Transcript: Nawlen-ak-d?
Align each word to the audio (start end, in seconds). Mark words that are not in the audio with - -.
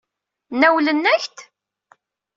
Nawlen-ak-d? 0.59 1.37